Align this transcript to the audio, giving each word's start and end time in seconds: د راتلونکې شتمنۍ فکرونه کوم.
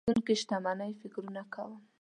د 0.01 0.03
راتلونکې 0.03 0.33
شتمنۍ 0.41 0.91
فکرونه 1.01 1.41
کوم. 1.53 1.73